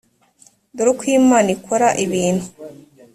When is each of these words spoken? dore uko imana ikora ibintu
dore 0.75 0.89
uko 0.93 1.03
imana 1.19 1.49
ikora 1.57 1.87
ibintu 2.05 2.45